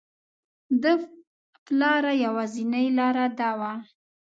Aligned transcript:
ده 0.81 0.93
لپاره 1.79 2.11
یوازینی 2.25 2.85
لاره 2.97 3.25
دا 3.39 3.51
وه. 3.59 3.71